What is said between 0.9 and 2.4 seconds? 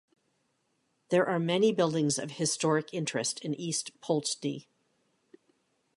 There are many buildings of